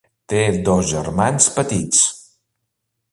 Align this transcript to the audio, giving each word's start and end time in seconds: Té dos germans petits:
Té 0.31 0.39
dos 0.69 0.87
germans 0.93 1.49
petits: 1.59 2.01